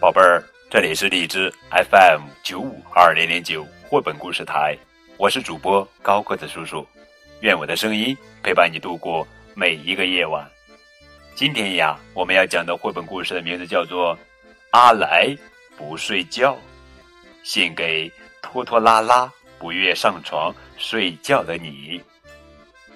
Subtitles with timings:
[0.00, 4.74] 宝贝儿，这里是荔枝 FM 九五二零零九绘本故事台，
[5.18, 6.86] 我是主播高个子叔叔，
[7.40, 10.50] 愿我的声音陪伴你度过每一个夜晚。
[11.34, 14.16] 今天呀，我们要讲的绘本故事的名字叫做
[14.70, 15.36] 《阿来
[15.76, 16.54] 不睡觉》，
[17.42, 19.30] 献给拖拖拉拉
[19.62, 22.02] 不愿上床睡觉的你。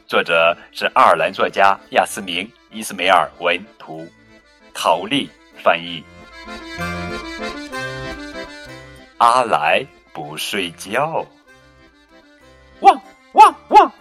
[0.09, 4.05] 作者是爱尔兰作家亚斯明·伊斯梅尔文图，
[4.75, 5.31] 陶丽
[5.63, 6.03] 翻译。
[9.19, 11.25] 阿来不睡觉，
[12.81, 13.01] 汪
[13.35, 13.93] 汪汪！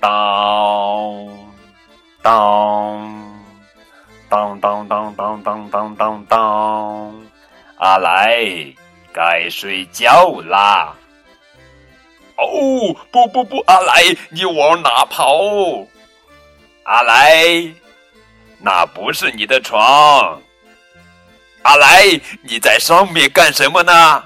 [0.00, 1.28] 当
[4.28, 7.14] 当当当当当当当当！
[7.76, 8.34] 阿来
[9.12, 10.94] 该睡觉啦！
[12.36, 15.38] 哦，不不不，阿来，你往哪跑？
[16.84, 17.44] 阿来，
[18.58, 20.40] 那不是你的床。
[21.62, 22.02] 阿来，
[22.42, 24.24] 你在上面干什么呢？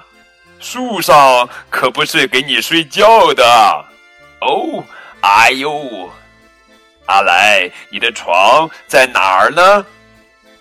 [0.59, 3.85] 树上可不是给你睡觉的。
[4.41, 4.83] 哦，
[5.21, 6.09] 哎呦，
[7.05, 9.85] 阿来，你的床在哪儿呢？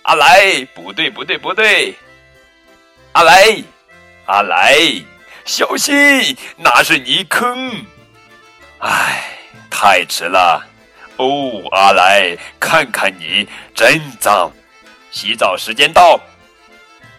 [0.03, 1.95] 阿来，不对不对不对，
[3.13, 3.63] 阿来，
[4.27, 4.77] 阿来，
[5.45, 7.85] 小心，那是泥坑。
[8.79, 9.25] 唉，
[9.71, 10.65] 太迟了。
[11.17, 14.51] 哦，阿来，看看你真脏，
[15.11, 16.21] 洗澡时间到。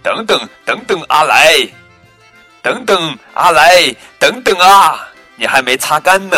[0.04, 1.68] 等等等等，阿来，
[2.62, 5.08] 等等阿来，等等啊！
[5.36, 6.38] 你还没擦干呢！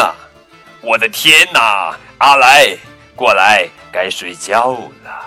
[0.81, 2.75] 我的天哪，阿来，
[3.15, 4.71] 过来，该睡觉
[5.03, 5.25] 了。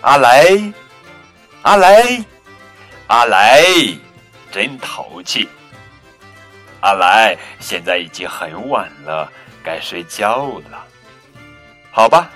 [0.00, 0.72] 阿来，
[1.62, 2.24] 阿来，
[3.08, 3.62] 阿来，
[4.50, 5.48] 真淘气。
[6.80, 9.30] 阿来，现在已经很晚了，
[9.62, 10.86] 该睡觉了。
[11.92, 12.30] 好吧，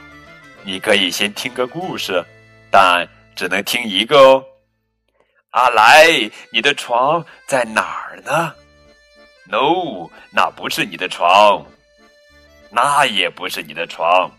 [0.62, 2.24] 你可以先听个故事，
[2.70, 4.44] 但只能听一个哦。
[5.50, 8.54] 阿来，你的床在哪儿呢
[9.46, 11.64] ？No，那不是你的床，
[12.70, 14.30] 那也不是你的床，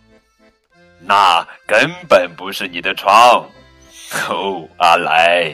[0.99, 3.49] 那根本不是你的床。
[4.29, 5.53] 哦，阿来，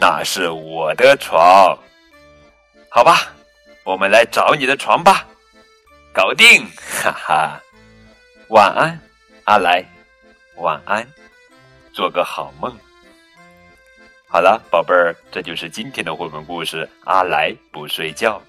[0.00, 1.78] 那是我的床。
[2.88, 3.32] 好吧，
[3.84, 5.26] 我们来找你的床吧。
[6.12, 6.64] 搞定，
[7.02, 7.60] 哈哈。
[8.48, 8.98] 晚安，
[9.44, 9.84] 阿来，
[10.56, 11.06] 晚安，
[11.92, 12.72] 做个好梦。
[14.28, 18.40] 好了，宝贝儿，这就是今天的绘本故事《阿来不睡觉》。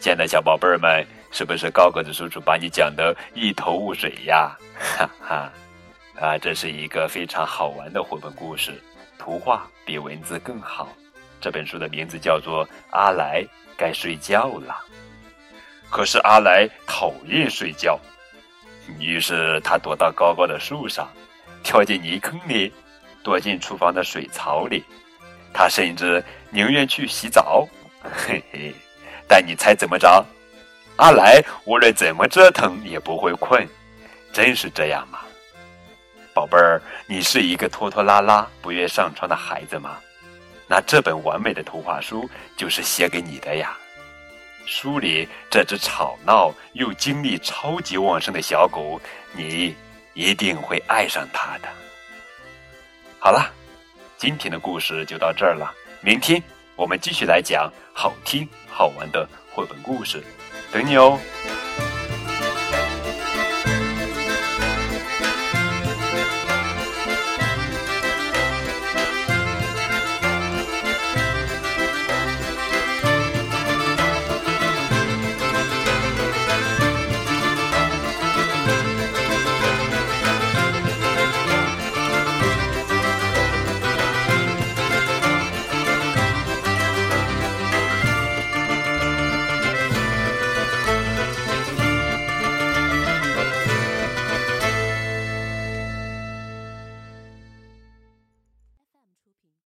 [0.00, 4.56] 亲爱的小宝贝儿们，是不是高个子叔叔把你讲得一头雾水呀？
[4.78, 5.52] 哈哈，
[6.20, 8.82] 啊，这是一个非常好玩的绘本故事，
[9.18, 10.88] 图画比文字更好。
[11.40, 13.44] 这本书的名字叫做《阿来
[13.76, 14.74] 该睡觉了》。
[15.90, 18.00] 可是阿来讨厌睡觉，
[18.98, 21.06] 于是他躲到高高的树上，
[21.62, 22.72] 跳进泥坑里，
[23.22, 24.82] 躲进厨房的水槽里。
[25.52, 27.68] 他甚至宁愿去洗澡，
[28.02, 28.74] 嘿嘿。
[29.28, 30.24] 但你猜怎么着？
[30.96, 33.68] 阿来无论怎么折腾也不会困，
[34.32, 35.20] 真是这样吗？
[36.36, 39.96] 宝贝儿，你是一个拖拖拉拉、不愿上床的孩子吗？
[40.68, 43.74] 那这本完美的图画书就是写给你的呀。
[44.66, 49.00] 书里这只吵闹又精力超级旺盛的小狗，
[49.32, 49.74] 你
[50.12, 51.68] 一定会爱上它的。
[53.18, 53.50] 好了。
[54.18, 56.42] 今天的故事就到这儿了，明天
[56.74, 60.22] 我们继续来讲好听好玩的绘本故事，
[60.72, 61.18] 等你哦。